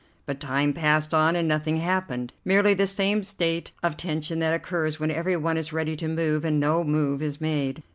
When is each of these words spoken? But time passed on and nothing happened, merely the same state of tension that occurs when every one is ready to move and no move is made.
But 0.25 0.39
time 0.39 0.73
passed 0.73 1.13
on 1.13 1.35
and 1.35 1.47
nothing 1.47 1.77
happened, 1.77 2.33
merely 2.43 2.73
the 2.73 2.87
same 2.87 3.21
state 3.21 3.69
of 3.83 3.97
tension 3.97 4.39
that 4.39 4.51
occurs 4.55 4.99
when 4.99 5.11
every 5.11 5.37
one 5.37 5.57
is 5.57 5.71
ready 5.73 5.95
to 5.97 6.07
move 6.07 6.43
and 6.43 6.59
no 6.59 6.83
move 6.83 7.21
is 7.21 7.39
made. 7.39 7.83